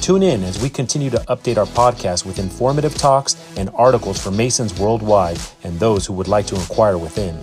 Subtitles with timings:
[0.00, 4.30] Tune in as we continue to update our podcast with informative talks and articles for
[4.30, 7.38] Masons worldwide and those who would like to inquire within.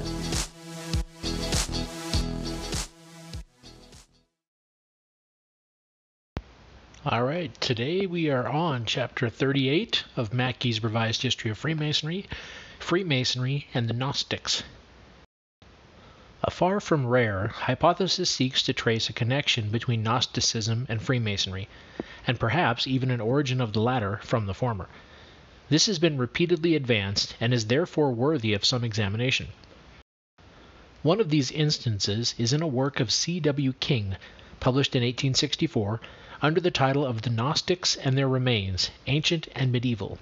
[7.06, 12.26] All right, today we are on chapter 38 of Mackey's Revised History of Freemasonry
[12.80, 14.64] Freemasonry and the Gnostics.
[16.50, 21.68] Far from rare, hypothesis seeks to trace a connection between Gnosticism and Freemasonry,
[22.26, 24.88] and perhaps even an origin of the latter from the former.
[25.68, 29.50] This has been repeatedly advanced and is therefore worthy of some examination.
[31.04, 33.42] One of these instances is in a work of C.
[33.42, 33.74] W.
[33.74, 34.16] King,
[34.62, 36.00] published in 1864
[36.42, 40.18] under the title of The Gnostics and Their Remains, Ancient and Medieval.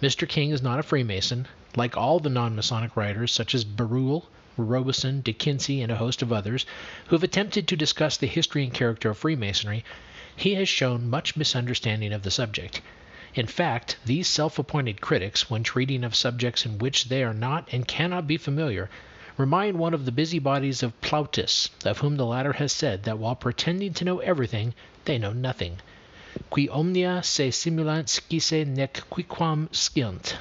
[0.00, 0.26] Mr.
[0.26, 4.26] King is not a Freemason, like all the non Masonic writers, such as Barruel,
[4.64, 6.66] Robison, De Quincey, and a host of others,
[7.06, 9.84] who have attempted to discuss the history and character of Freemasonry,
[10.36, 12.80] he has shown much misunderstanding of the subject.
[13.34, 17.68] In fact, these self appointed critics, when treating of subjects in which they are not
[17.72, 18.90] and cannot be familiar,
[19.36, 23.36] remind one of the busybodies of Plautus, of whom the latter has said that while
[23.36, 25.78] pretending to know everything, they know nothing.
[26.50, 30.34] Qui omnia se simulant scisse nec quiquam sciunt.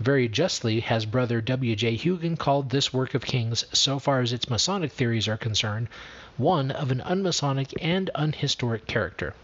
[0.00, 1.76] Very justly has brother W.
[1.76, 1.94] J.
[1.94, 5.88] Hughan called this work of King's, so far as its Masonic theories are concerned,
[6.38, 9.34] one of an unmasonic and unhistoric character.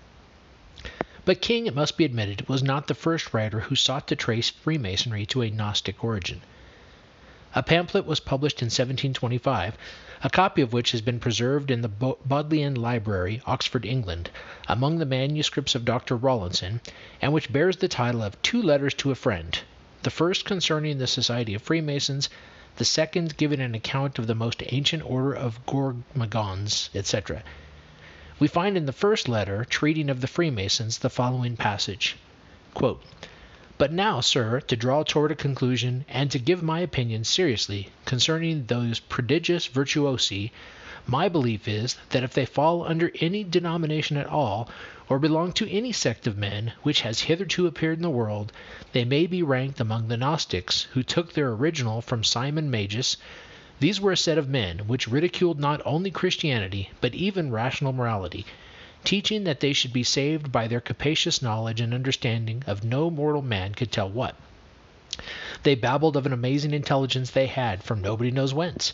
[1.26, 4.48] But King, it must be admitted, was not the first writer who sought to trace
[4.48, 6.40] Freemasonry to a Gnostic origin.
[7.54, 9.76] A pamphlet was published in 1725,
[10.24, 14.30] a copy of which has been preserved in the Bodleian Library, Oxford, England,
[14.68, 16.16] among the manuscripts of Dr.
[16.16, 16.80] Rawlinson,
[17.20, 19.60] and which bears the title of Two Letters to a Friend,
[20.02, 22.28] the first concerning the Society of Freemasons,
[22.76, 27.42] the second giving an account of the most ancient order of Gormagons, etc.
[28.38, 32.16] We find in the first letter, treating of the Freemasons, the following passage
[32.74, 33.02] quote,
[33.78, 38.66] but now, sir, to draw toward a conclusion, and to give my opinion seriously concerning
[38.66, 40.50] those prodigious virtuosi,
[41.06, 44.68] my belief is that if they fall under any denomination at all,
[45.08, 48.50] or belong to any sect of men which has hitherto appeared in the world,
[48.92, 53.16] they may be ranked among the Gnostics, who took their original from Simon Magus.
[53.78, 58.44] These were a set of men which ridiculed not only Christianity, but even rational morality
[59.04, 63.42] teaching that they should be saved by their capacious knowledge and understanding of no mortal
[63.42, 64.34] man could tell what.
[65.62, 68.92] They babbled of an amazing intelligence they had from nobody knows whence.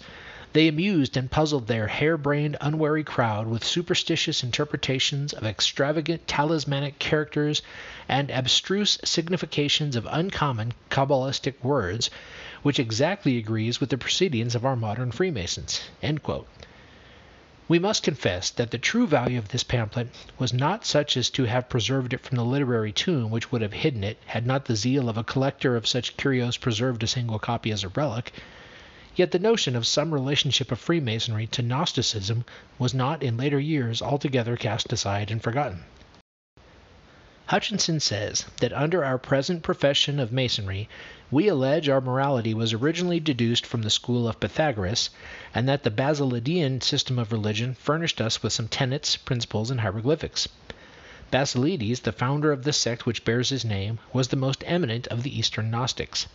[0.55, 6.99] They amused and puzzled their hair brained, unwary crowd with superstitious interpretations of extravagant talismanic
[6.99, 7.63] characters
[8.07, 12.11] and abstruse significations of uncommon Kabbalistic words,
[12.63, 15.81] which exactly agrees with the proceedings of our modern Freemasons.
[17.67, 20.09] We must confess that the true value of this pamphlet
[20.39, 23.73] was not such as to have preserved it from the literary tomb which would have
[23.73, 27.39] hidden it had not the zeal of a collector of such curios preserved a single
[27.39, 28.35] copy as a relic.
[29.15, 32.47] Yet the notion of some relationship of Freemasonry to Gnosticism
[32.79, 35.85] was not in later years altogether cast aside and forgotten.
[37.47, 40.89] Hutchinson says that under our present profession of Masonry
[41.31, 45.11] we allege our morality was originally deduced from the school of Pythagoras,
[45.55, 50.49] and that the Basilidean system of religion furnished us with some tenets, principles, and hieroglyphics.
[51.31, 55.23] Basilides, the founder of the sect which bears his name, was the most eminent of
[55.23, 56.29] the Eastern Gnostics.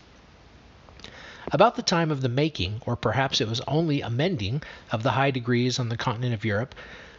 [1.50, 5.30] About the time of the making, or perhaps it was only amending, of the high
[5.30, 6.74] degrees on the continent of Europe,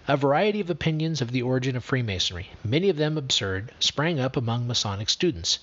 [0.07, 4.37] a variety of opinions of the origin of Freemasonry, many of them absurd, sprang up
[4.37, 5.57] among Masonic students.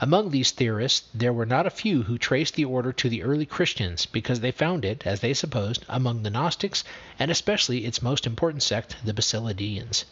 [0.00, 3.44] Among these theorists there were not a few who traced the order to the early
[3.44, 6.84] Christians because they found it, as they supposed, among the Gnostics,
[7.18, 10.06] and especially its most important sect, the Basilidians.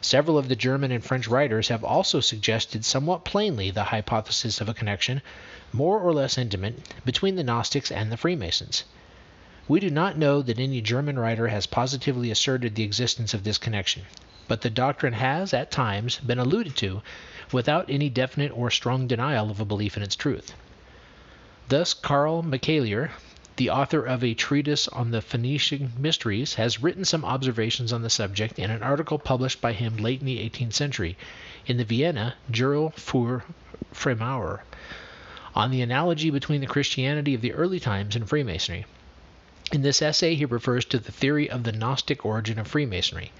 [0.00, 4.68] Several of the German and French writers have also suggested somewhat plainly the hypothesis of
[4.68, 5.22] a connection,
[5.72, 8.84] more or less intimate, between the Gnostics and the Freemasons.
[9.66, 13.58] We do not know that any German writer has positively asserted the existence of this
[13.58, 14.02] connection,
[14.46, 17.02] but the doctrine has, at times, been alluded to
[17.52, 20.54] without any definite or strong denial of a belief in its truth.
[21.68, 23.10] Thus, Karl Michaeler,
[23.58, 28.08] the author of a treatise on the Phoenician mysteries, has written some observations on the
[28.08, 31.16] subject in an article published by him late in the 18th century
[31.66, 33.42] in the Vienna Journal für
[33.92, 34.60] Freimaurer.
[35.56, 38.86] on the analogy between the Christianity of the early times and Freemasonry.
[39.72, 43.32] In this essay, he refers to the theory of the Gnostic origin of Freemasonry.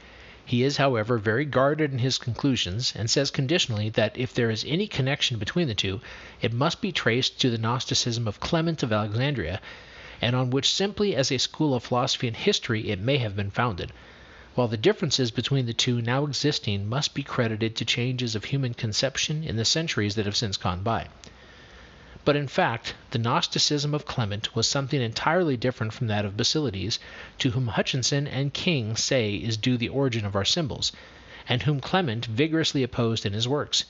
[0.45, 4.65] He is, however, very guarded in his conclusions, and says conditionally that if there is
[4.67, 6.01] any connection between the two,
[6.43, 9.61] it must be traced to the Gnosticism of Clement of Alexandria,
[10.21, 13.51] and on which simply as a school of philosophy and history it may have been
[13.51, 13.93] founded,
[14.55, 18.75] while the differences between the two now existing must be credited to changes of human
[18.75, 21.07] conception in the centuries that have since gone by.
[22.25, 26.99] But in fact, the Gnosticism of Clement was something entirely different from that of Basilides,
[27.39, 30.91] to whom Hutchinson and King say is due the origin of our symbols,
[31.49, 33.85] and whom Clement vigorously opposed in his works.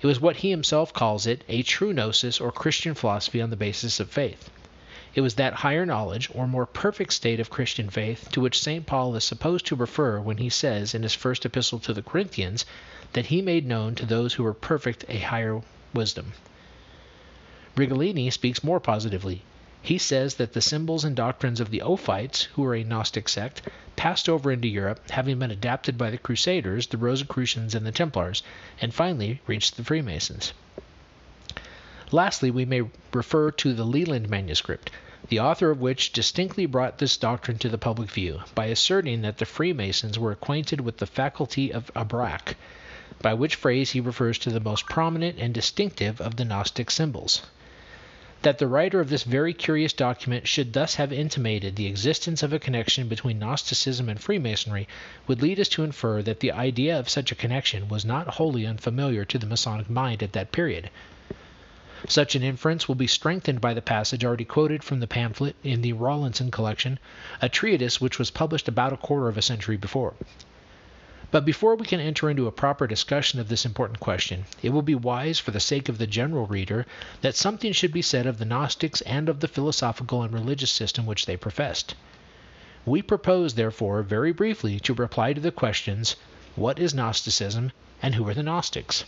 [0.00, 3.56] It was what he himself calls it a true gnosis or Christian philosophy on the
[3.56, 4.50] basis of faith.
[5.14, 8.86] It was that higher knowledge, or more perfect state of Christian faith, to which St.
[8.86, 12.64] Paul is supposed to refer when he says in his first epistle to the Corinthians
[13.12, 15.60] that he made known to those who were perfect a higher
[15.92, 16.32] wisdom.
[17.76, 19.42] Reghellini speaks more positively.
[19.82, 23.60] He says that the symbols and doctrines of the Ophites, who were a Gnostic sect,
[23.96, 28.42] passed over into Europe, having been adapted by the Crusaders, the Rosicrucians, and the Templars,
[28.80, 30.54] and finally reached the Freemasons.
[32.14, 32.82] Lastly, we may
[33.14, 34.90] refer to the Leland manuscript,
[35.30, 39.38] the author of which distinctly brought this doctrine to the public view by asserting that
[39.38, 42.54] the Freemasons were acquainted with the faculty of abrac,
[43.22, 47.46] by which phrase he refers to the most prominent and distinctive of the Gnostic symbols.
[48.42, 52.52] That the writer of this very curious document should thus have intimated the existence of
[52.52, 54.86] a connection between Gnosticism and Freemasonry
[55.26, 58.66] would lead us to infer that the idea of such a connection was not wholly
[58.66, 60.90] unfamiliar to the Masonic mind at that period.
[62.08, 65.82] Such an inference will be strengthened by the passage already quoted from the pamphlet in
[65.82, 66.98] the Rawlinson collection,
[67.40, 70.14] a treatise which was published about a quarter of a century before.
[71.30, 74.82] But before we can enter into a proper discussion of this important question, it will
[74.82, 76.86] be wise, for the sake of the general reader,
[77.20, 81.06] that something should be said of the Gnostics and of the philosophical and religious system
[81.06, 81.94] which they professed.
[82.84, 86.16] We propose, therefore, very briefly to reply to the questions
[86.56, 87.70] what is Gnosticism
[88.02, 89.04] and who are the Gnostics?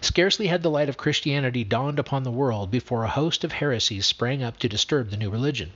[0.00, 4.06] Scarcely had the light of Christianity dawned upon the world before a host of heresies
[4.06, 5.72] sprang up to disturb the new religion.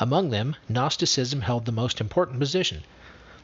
[0.00, 2.82] Among them, Gnosticism held the most important position.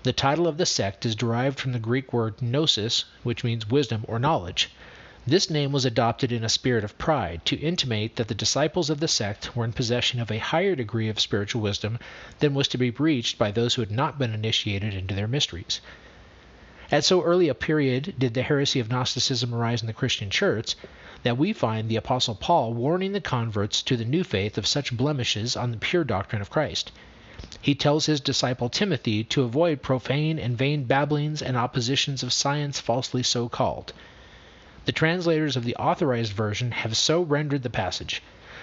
[0.03, 4.05] The title of the sect is derived from the Greek word gnosis, which means wisdom
[4.09, 4.71] or knowledge.
[5.25, 8.99] This name was adopted in a spirit of pride to intimate that the disciples of
[8.99, 12.01] the sect were in possession of a higher degree of spiritual wisdom
[12.41, 15.81] than was to be reached by those who had not been initiated into their mysteries.
[16.93, 20.77] At so early a period did the heresy of Gnosticism arise in the Christian church
[21.23, 24.95] that we find the Apostle Paul warning the converts to the new faith of such
[24.95, 26.93] blemishes on the pure doctrine of Christ.
[27.63, 32.79] He tells his disciple Timothy to avoid profane and vain babblings and oppositions of science
[32.79, 33.95] falsely so called.
[34.85, 38.23] The translators of the Authorized Version have so rendered the passage.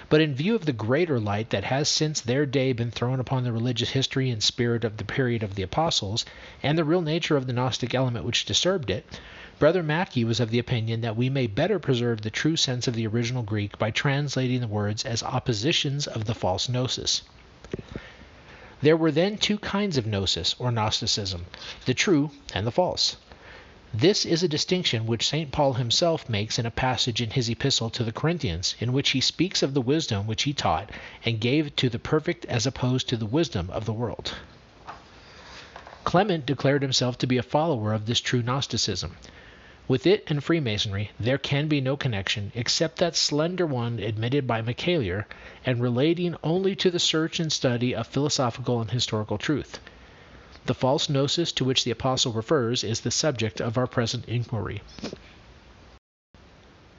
[0.10, 3.44] But in view of the greater light that has since their day been thrown upon
[3.44, 6.26] the religious history and spirit of the period of the Apostles,
[6.64, 9.06] and the real nature of the Gnostic element which disturbed it,
[9.60, 12.96] Brother Mackey was of the opinion that we may better preserve the true sense of
[12.96, 17.22] the original Greek by translating the words as oppositions of the false gnosis.
[18.82, 21.46] There were then two kinds of gnosis or Gnosticism,
[21.86, 23.16] the true and the false.
[23.92, 25.52] This is a distinction which St.
[25.52, 29.20] Paul himself makes in a passage in his epistle to the Corinthians, in which he
[29.20, 30.92] speaks of the wisdom which he taught
[31.26, 34.36] and gave to the perfect as opposed to the wisdom of the world.
[36.04, 39.18] Clement declared himself to be a follower of this true Gnosticism.
[39.88, 44.62] With it and Freemasonry there can be no connection except that slender one admitted by
[44.62, 45.26] Michaeler,
[45.66, 49.80] and relating only to the search and study of philosophical and historical truth.
[50.70, 54.84] The false gnosis to which the Apostle refers is the subject of our present inquiry.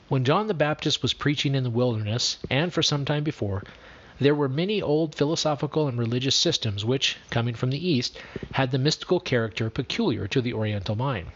[0.08, 3.62] When John the Baptist was preaching in the wilderness, and for some time before,
[4.18, 8.18] there were many old philosophical and religious systems which, coming from the East,
[8.50, 11.28] had the mystical character peculiar to the Oriental mind.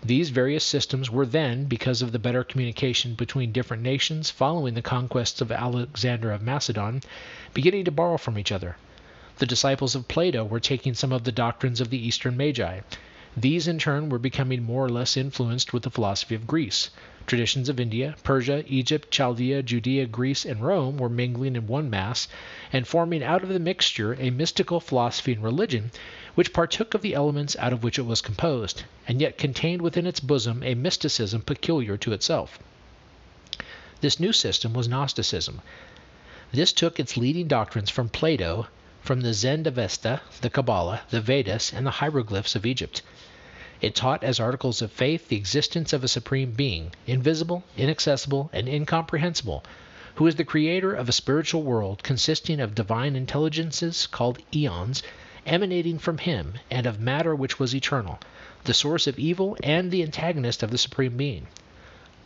[0.00, 4.80] These various systems were then, because of the better communication between different nations following the
[4.80, 7.02] conquests of Alexander of Macedon,
[7.52, 8.76] beginning to borrow from each other.
[9.38, 12.82] The disciples of Plato were taking some of the doctrines of the Eastern Magi.
[13.36, 16.90] These in turn were becoming more or less influenced with the philosophy of Greece.
[17.26, 22.28] Traditions of India, Persia, Egypt, Chaldea, Judea, Greece, and Rome were mingling in one mass,
[22.72, 25.90] and forming out of the mixture a mystical philosophy and religion
[26.36, 30.06] which partook of the elements out of which it was composed, and yet contained within
[30.06, 32.60] its bosom a mysticism peculiar to itself.
[34.00, 35.60] This new system was Gnosticism.
[36.52, 38.68] This took its leading doctrines from Plato,
[39.04, 43.02] from the Zend Avesta, the Kabbalah, the Vedas, and the hieroglyphs of Egypt.
[43.82, 48.66] It taught as articles of faith the existence of a supreme being, invisible, inaccessible, and
[48.66, 49.62] incomprehensible,
[50.14, 55.02] who is the creator of a spiritual world consisting of divine intelligences called eons,
[55.44, 58.18] emanating from him, and of matter which was eternal,
[58.64, 61.46] the source of evil and the antagonist of the supreme being.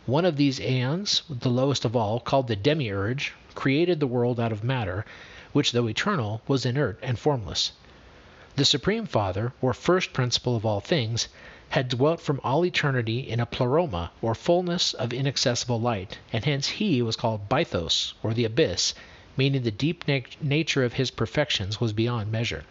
[0.05, 4.53] One of these aeons, the lowest of all, called the demiurge, created the world out
[4.53, 5.03] of matter,
[5.51, 7.71] which, though eternal, was inert and formless.
[8.55, 11.27] The Supreme Father, or first principle of all things,
[11.69, 16.67] had dwelt from all eternity in a pleroma, or fullness of inaccessible light, and hence
[16.67, 18.93] he was called Bythos, or the abyss,
[19.35, 22.63] meaning the deep na- nature of his perfections was beyond measure.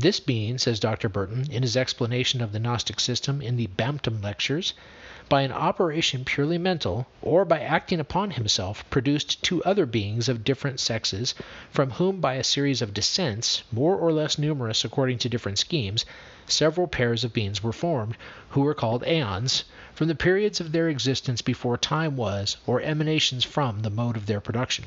[0.00, 1.08] This being, says Dr.
[1.08, 4.72] Burton in his explanation of the Gnostic system in the Bampton Lectures,
[5.28, 10.44] by an operation purely mental, or by acting upon himself, produced two other beings of
[10.44, 11.34] different sexes,
[11.72, 16.04] from whom by a series of descents, more or less numerous according to different schemes,
[16.46, 18.16] several pairs of beings were formed,
[18.50, 19.64] who were called aeons,
[19.94, 24.26] from the periods of their existence before time was, or emanations from the mode of
[24.26, 24.84] their production.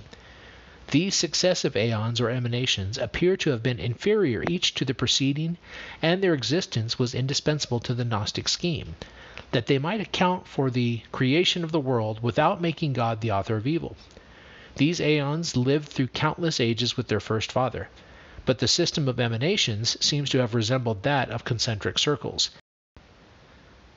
[0.92, 5.58] These successive aeons or emanations appear to have been inferior each to the preceding,
[6.02, 8.96] and their existence was indispensable to the Gnostic scheme
[9.52, 13.56] that they might account for the creation of the world without making God the author
[13.56, 13.96] of evil.
[14.76, 17.88] These aeons lived through countless ages with their first father,
[18.46, 22.50] but the system of emanations seems to have resembled that of concentric circles,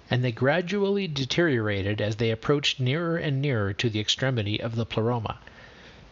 [0.09, 4.87] and they gradually deteriorated as they approached nearer and nearer to the extremity of the
[4.87, 5.41] pleroma.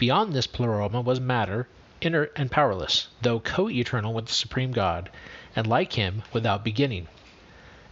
[0.02, 1.68] Beyond this pleroma was matter,
[2.00, 5.08] inert and powerless, though co eternal with the supreme God,
[5.54, 7.06] and like him, without beginning.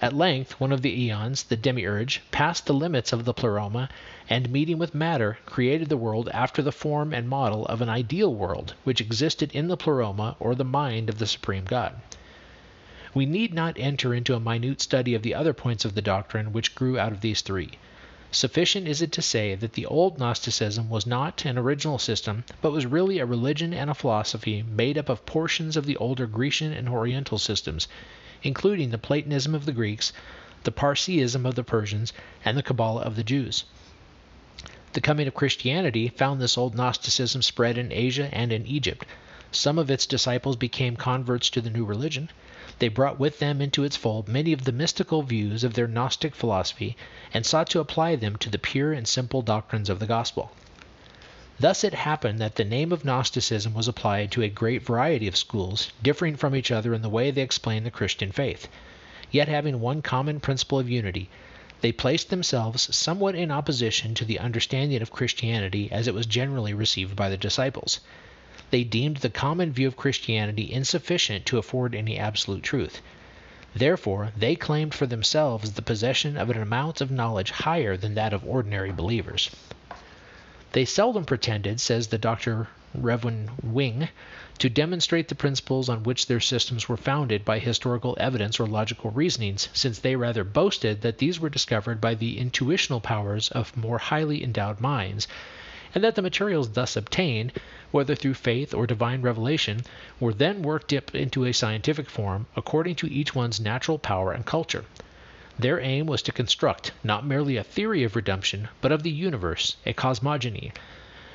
[0.02, 3.88] At length one of the eons, the demiurge, passed the limits of the pleroma,
[4.28, 8.34] and meeting with matter, created the world after the form and model of an ideal
[8.34, 11.94] world which existed in the pleroma or the mind of the supreme God.
[13.14, 16.52] We need not enter into a minute study of the other points of the doctrine
[16.52, 17.70] which grew out of these three.
[18.32, 22.70] Sufficient is it to say that the old Gnosticism was not an original system, but
[22.70, 26.72] was really a religion and a philosophy made up of portions of the older Grecian
[26.72, 27.88] and Oriental systems,
[28.44, 30.12] including the Platonism of the Greeks,
[30.62, 32.12] the Parsiism of the Persians,
[32.44, 33.64] and the Kabbalah of the Jews.
[34.92, 39.04] The coming of Christianity found this old Gnosticism spread in Asia and in Egypt.
[39.50, 42.30] Some of its disciples became converts to the new religion.
[42.80, 46.34] They brought with them into its fold many of the mystical views of their Gnostic
[46.34, 46.96] philosophy
[47.34, 50.50] and sought to apply them to the pure and simple doctrines of the gospel.
[51.58, 55.36] Thus it happened that the name of Gnosticism was applied to a great variety of
[55.36, 58.66] schools, differing from each other in the way they explained the Christian faith,
[59.30, 61.28] yet having one common principle of unity.
[61.82, 66.72] They placed themselves somewhat in opposition to the understanding of Christianity as it was generally
[66.72, 68.00] received by the disciples.
[68.70, 73.00] They deemed the common view of Christianity insufficient to afford any absolute truth.
[73.74, 78.32] Therefore, they claimed for themselves the possession of an amount of knowledge higher than that
[78.32, 79.50] of ordinary believers.
[80.70, 82.68] They seldom pretended, says the Dr.
[82.94, 84.08] Reverend Wing,
[84.58, 89.10] to demonstrate the principles on which their systems were founded by historical evidence or logical
[89.10, 93.98] reasonings, since they rather boasted that these were discovered by the intuitional powers of more
[93.98, 95.26] highly endowed minds,
[95.94, 97.52] and that the materials thus obtained,
[97.90, 99.82] whether through faith or divine revelation,
[100.20, 104.46] were then worked up into a scientific form according to each one's natural power and
[104.46, 104.84] culture.
[105.58, 109.76] Their aim was to construct not merely a theory of redemption, but of the universe,
[109.84, 110.72] a cosmogony.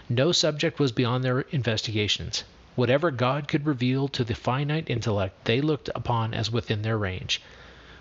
[0.10, 2.44] No subject was beyond their investigations.
[2.76, 7.42] Whatever God could reveal to the finite intellect they looked upon as within their range.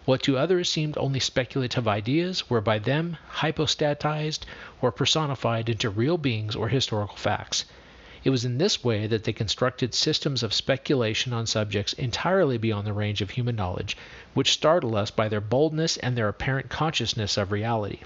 [0.07, 4.45] What to others seemed only speculative ideas were by them hypostatized
[4.83, 7.65] or personified into real beings or historical facts.
[8.23, 12.87] It was in this way that they constructed systems of speculation on subjects entirely beyond
[12.87, 13.97] the range of human knowledge,
[14.35, 18.01] which startle us by their boldness and their apparent consciousness of reality.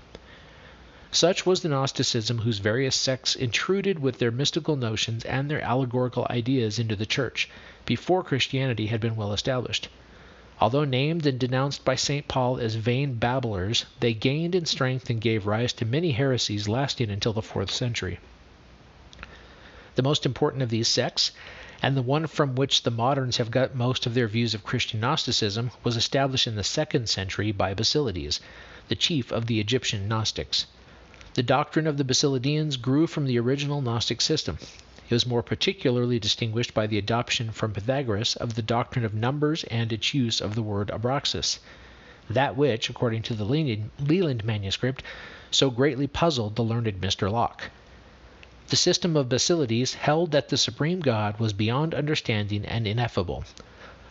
[1.11, 6.29] Such was the Gnosticism whose various sects intruded with their mystical notions and their allegorical
[6.31, 7.49] ideas into the Church,
[7.87, 9.89] before Christianity had been well established.
[10.61, 12.27] Although named and denounced by St.
[12.27, 17.11] Paul as vain babblers, they gained in strength and gave rise to many heresies lasting
[17.11, 18.19] until the fourth century.
[19.95, 21.31] The most important of these sects,
[21.81, 24.99] and the one from which the moderns have got most of their views of Christian
[24.99, 28.41] Gnosticism, was established in the second century by Basilides,
[28.89, 30.67] the chief of the Egyptian Gnostics.
[31.35, 34.59] The doctrine of the Basilidians grew from the original Gnostic system.
[35.11, 39.65] It was more particularly distinguished by the adoption from Pythagoras of the doctrine of numbers
[39.71, 41.61] and its use of the word abraxas,
[42.29, 45.03] that which, according to the Leland manuscript,
[45.51, 47.33] so greatly puzzled the learned Mr.
[47.33, 47.71] Locke.
[48.67, 53.45] The system of Basilides held that the supreme God was beyond understanding and ineffable.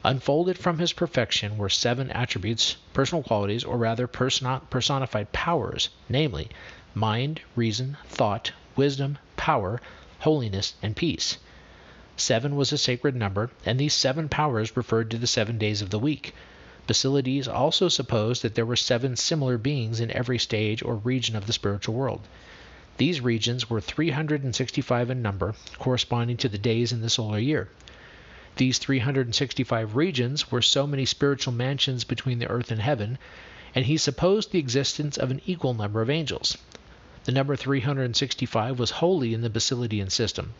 [0.03, 6.49] Unfolded from his perfection were seven attributes, personal qualities, or rather personified powers, namely,
[6.95, 9.79] mind, reason, thought, wisdom, power,
[10.19, 11.37] holiness, and peace.
[12.15, 15.91] Seven was a sacred number, and these seven powers referred to the seven days of
[15.91, 16.33] the week.
[16.87, 21.45] Basilides also supposed that there were seven similar beings in every stage or region of
[21.45, 22.21] the spiritual world.
[22.97, 27.69] These regions were 365 in number, corresponding to the days in the solar year.
[28.55, 33.19] These 365 regions were so many spiritual mansions between the earth and heaven,
[33.75, 36.57] and he supposed the existence of an equal number of angels.
[37.27, 40.53] The number 365 was wholly in the Basilidian system.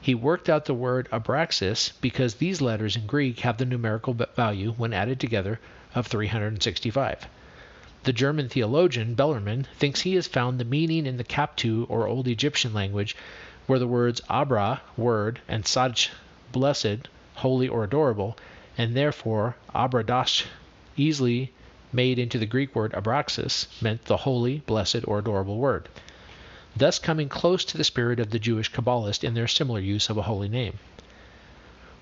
[0.00, 4.72] He worked out the word abraxas because these letters in Greek have the numerical value,
[4.72, 5.60] when added together,
[5.94, 7.28] of 365.
[8.02, 12.26] The German theologian Bellermann thinks he has found the meaning in the Koptu or Old
[12.26, 13.14] Egyptian language,
[13.68, 16.10] where the words abra, word, and sach,
[16.50, 18.36] blessed, holy, or adorable,
[18.76, 20.46] and therefore abradash,
[20.96, 21.52] easily
[21.94, 25.88] made into the Greek word abraxas, meant the holy, blessed, or adorable word
[26.76, 30.16] thus coming close to the spirit of the Jewish Kabbalist in their similar use of
[30.16, 30.78] a holy name.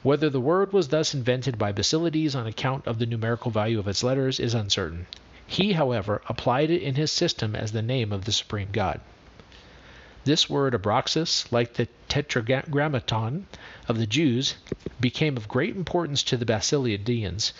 [0.02, 3.86] Whether the word was thus invented by Basilides on account of the numerical value of
[3.86, 5.06] its letters is uncertain.
[5.46, 9.00] He, however, applied it in his system as the name of the supreme God.
[10.24, 13.46] This word Abraxas, like the Tetragrammaton
[13.88, 14.54] of the Jews,
[15.00, 17.52] became of great importance to the Basilidians.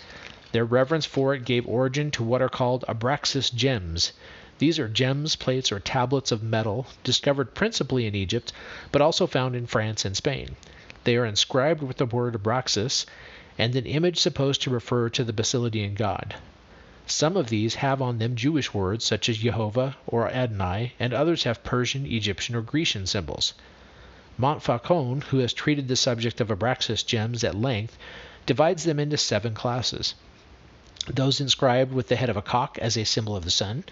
[0.53, 4.13] Their reverence for it gave origin to what are called Abraxas gems,
[4.59, 8.53] these are gems, plates, or tablets of metal discovered principally in Egypt,
[8.91, 10.55] but also found in France and Spain.
[11.05, 13.07] They are inscribed with the word Abraxas
[13.57, 16.35] and an image supposed to refer to the Basilidian god.
[17.07, 21.45] Some of these have on them Jewish words such as Jehovah or Adonai, and others
[21.45, 23.55] have Persian, Egyptian, or Grecian symbols.
[24.37, 27.97] Montfaucon, who has treated the subject of Abraxas gems at length,
[28.45, 30.13] divides them into seven classes.
[31.13, 33.83] Those inscribed with the head of a cock as a symbol of the sun,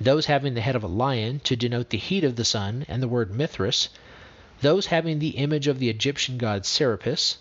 [0.00, 3.00] those having the head of a lion to denote the heat of the sun and
[3.00, 3.88] the word Mithras,
[4.60, 7.38] those having the image of the Egyptian god Serapis,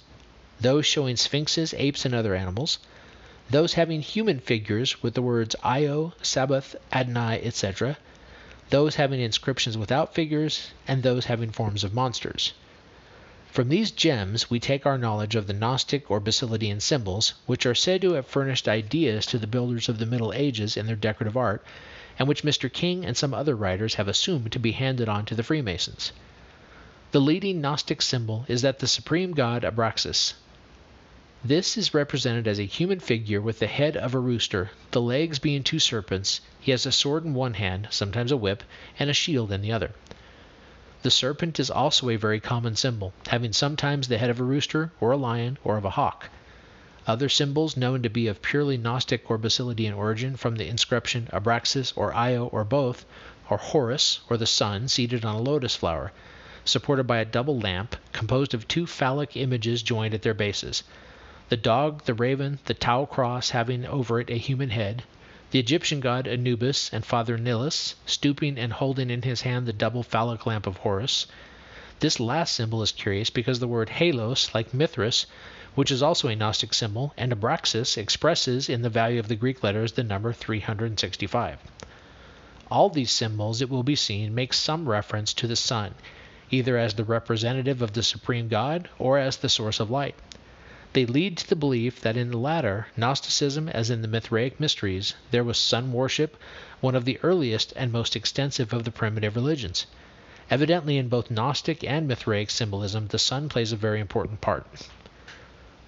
[0.61, 2.77] those showing sphinxes, apes, and other animals,
[3.49, 7.97] those having human figures with the words Io, Sabbath, Adonai, etc.,
[8.69, 12.53] those having inscriptions without figures, and those having forms of monsters.
[13.49, 17.73] From these gems we take our knowledge of the Gnostic or Basilidian symbols, which are
[17.73, 21.37] said to have furnished ideas to the builders of the Middle Ages in their decorative
[21.37, 21.65] art,
[22.19, 22.71] and which Mr.
[22.71, 26.11] King and some other writers have assumed to be handed on to the Freemasons.
[27.11, 30.33] The leading Gnostic symbol is that the supreme god Abraxas.
[31.41, 35.39] This is represented as a human figure with the head of a rooster, the legs
[35.39, 36.41] being two serpents.
[36.59, 38.61] He has a sword in one hand, sometimes a whip,
[38.99, 39.91] and a shield in the other.
[41.03, 44.91] The serpent is also a very common symbol, having sometimes the head of a rooster,
[44.99, 46.31] or a lion, or of a hawk.
[47.05, 51.93] Other symbols known to be of purely Gnostic or Basilidian origin from the inscription Abraxas
[51.95, 53.05] or Io or both
[53.47, 56.11] are Horus or the sun seated on a lotus flower,
[56.65, 60.81] supported by a double lamp composed of two phallic images joined at their bases.
[61.49, 65.03] The dog, the raven, the Tau cross having over it a human head,
[65.49, 70.03] the Egyptian god Anubis and Father Nilus stooping and holding in his hand the double
[70.03, 71.25] phallic lamp of Horus.
[72.01, 75.25] This last symbol is curious because the word halos, like Mithras,
[75.73, 79.63] which is also a Gnostic symbol, and Abraxas expresses in the value of the Greek
[79.63, 81.59] letters the number 365.
[82.69, 85.95] All these symbols, it will be seen, make some reference to the sun,
[86.51, 90.15] either as the representative of the supreme God or as the source of light.
[90.97, 95.13] They lead to the belief that in the latter, Gnosticism as in the Mithraic mysteries,
[95.29, 96.35] there was sun worship,
[96.81, 99.85] one of the earliest and most extensive of the primitive religions.
[100.49, 104.65] Evidently, in both Gnostic and Mithraic symbolism, the sun plays a very important part.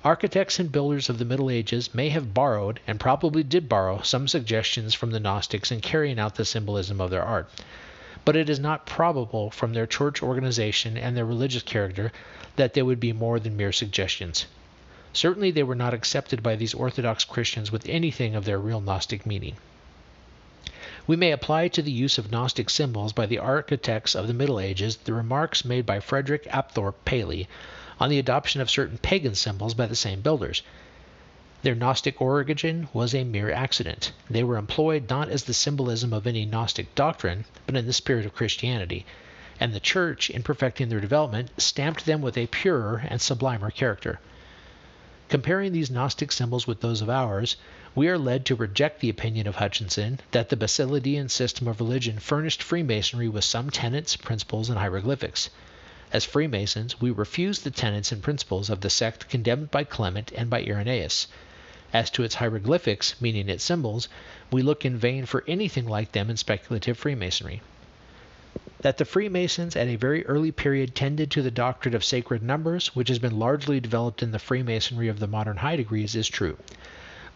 [0.03, 4.27] Architects and builders of the Middle Ages may have borrowed, and probably did borrow, some
[4.27, 7.49] suggestions from the Gnostics in carrying out the symbolism of their art.
[8.25, 12.11] But it is not probable from their church organization and their religious character
[12.57, 14.45] that they would be more than mere suggestions.
[15.11, 19.25] Certainly they were not accepted by these Orthodox Christians with anything of their real Gnostic
[19.25, 19.55] meaning.
[21.07, 24.59] We may apply to the use of Gnostic symbols by the architects of the Middle
[24.59, 27.47] Ages the remarks made by Frederick Apthorp Paley
[27.99, 30.61] on the adoption of certain pagan symbols by the same builders.
[31.63, 34.11] Their Gnostic origin was a mere accident.
[34.29, 38.27] They were employed not as the symbolism of any Gnostic doctrine, but in the spirit
[38.27, 39.07] of Christianity,
[39.59, 44.19] and the Church, in perfecting their development, stamped them with a purer and sublimer character.
[45.29, 47.55] Comparing these Gnostic symbols with those of ours,
[47.93, 52.17] we are led to reject the opinion of Hutchinson that the Basilidian system of religion
[52.17, 55.51] furnished Freemasonry with some tenets, principles, and hieroglyphics.
[56.11, 60.49] As Freemasons, we refuse the tenets and principles of the sect condemned by Clement and
[60.49, 61.27] by Irenaeus.
[61.93, 64.09] As to its hieroglyphics, meaning its symbols,
[64.51, 67.61] we look in vain for anything like them in speculative Freemasonry.
[68.81, 72.95] That the Freemasons at a very early period tended to the doctrine of sacred numbers,
[72.95, 76.57] which has been largely developed in the Freemasonry of the modern high degrees, is true.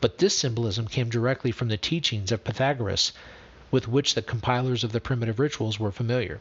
[0.02, 3.12] But this symbolism came directly from the teachings of Pythagoras,
[3.70, 6.40] with which the compilers of the primitive rituals were familiar.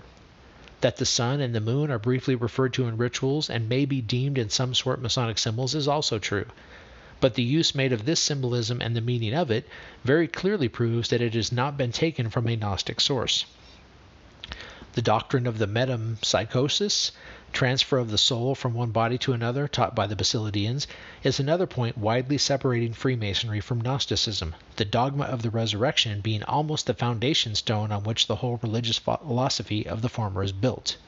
[0.81, 4.01] That the sun and the moon are briefly referred to in rituals and may be
[4.01, 6.47] deemed in some sort Masonic symbols is also true.
[7.21, 9.69] But the use made of this symbolism and the meaning of it
[10.03, 13.45] very clearly proves that it has not been taken from a Gnostic source.
[14.95, 17.13] The doctrine of the metempsychosis,
[17.51, 20.87] transfer of the soul from one body to another, taught by the Basilidians,
[21.23, 26.85] is another point widely separating Freemasonry from Gnosticism, the dogma of the resurrection being almost
[26.85, 30.99] the foundation stone on which the whole religious philosophy of the former is built.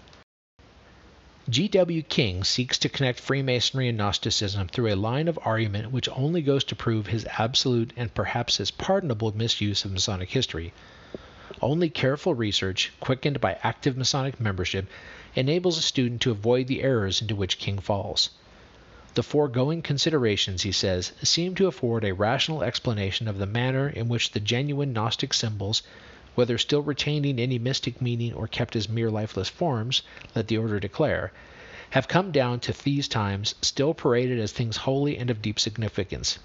[1.52, 1.68] C.
[1.68, 2.00] W.
[2.02, 6.64] King seeks to connect Freemasonry and Gnosticism through a line of argument which only goes
[6.64, 10.72] to prove his absolute and perhaps his pardonable misuse of Masonic history.
[11.66, 14.86] Only careful research, quickened by active Masonic membership,
[15.34, 18.28] enables a student to avoid the errors into which King falls.
[19.14, 24.10] The foregoing considerations, he says, seem to afford a rational explanation of the manner in
[24.10, 25.82] which the genuine Gnostic symbols,
[26.34, 30.02] whether still retaining any mystic meaning or kept as mere lifeless forms,
[30.34, 31.32] let the order declare,
[31.92, 36.38] have come down to these times still paraded as things holy and of deep significance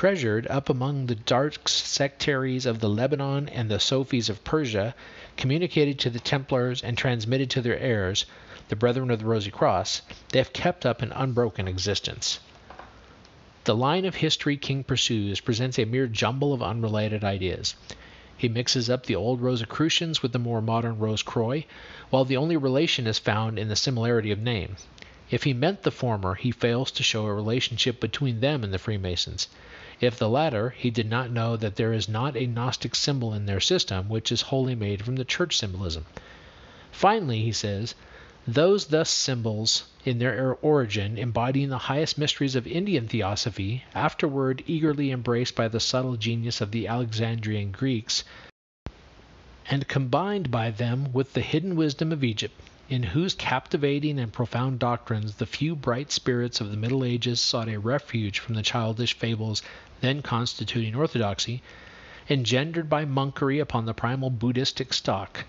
[0.00, 4.94] treasured up among the dark sectaries of the Lebanon and the Sophies of Persia,
[5.36, 8.24] communicated to the Templars and transmitted to their heirs,
[8.70, 12.40] the Brethren of the Rosy Cross, they have kept up an unbroken existence.
[13.64, 17.74] The line of history King pursues presents a mere jumble of unrelated ideas.
[18.38, 21.66] He mixes up the old Rosicrucians with the more modern Rose Croix,
[22.08, 24.76] while the only relation is found in the similarity of name.
[25.30, 28.78] If he meant the former, he fails to show a relationship between them and the
[28.78, 29.46] Freemasons.
[30.00, 33.44] If the latter, he did not know that there is not a Gnostic symbol in
[33.44, 36.06] their system which is wholly made from the church symbolism.
[36.90, 37.94] Finally, he says,
[38.48, 45.10] those thus symbols in their origin embodying the highest mysteries of Indian theosophy, afterward eagerly
[45.10, 48.24] embraced by the subtle genius of the Alexandrian Greeks,
[49.68, 52.58] and combined by them with the hidden wisdom of Egypt,
[52.90, 57.68] in whose captivating and profound doctrines the few bright spirits of the Middle Ages sought
[57.68, 59.62] a refuge from the childish fables
[60.00, 61.62] then constituting orthodoxy,
[62.28, 65.44] engendered by monkery upon the primal Buddhistic stock.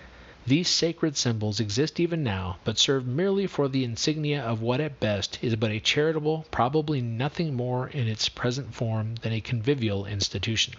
[0.45, 4.99] These sacred symbols exist even now, but serve merely for the insignia of what at
[4.99, 10.05] best is but a charitable, probably nothing more in its present form than a convivial
[10.05, 10.75] institution.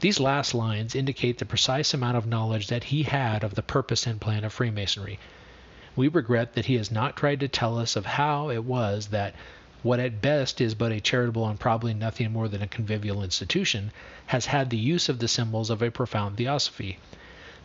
[0.00, 4.04] These last lines indicate the precise amount of knowledge that he had of the purpose
[4.04, 5.20] and plan of Freemasonry.
[5.96, 9.34] We regret that he has not tried to tell us of how it was that
[9.84, 13.92] what at best is but a charitable and probably nothing more than a convivial institution,
[14.26, 16.98] has had the use of the symbols of a profound theosophy.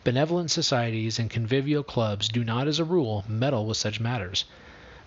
[0.04, 4.44] Benevolent societies and convivial clubs do not, as a rule, meddle with such matters.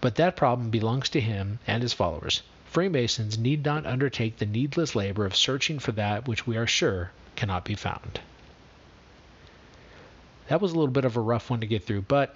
[0.01, 2.41] But that problem belongs to him and his followers.
[2.65, 7.11] Freemasons need not undertake the needless labor of searching for that which we are sure
[7.37, 8.19] cannot be found.
[10.49, 12.35] That was a little bit of a rough one to get through, but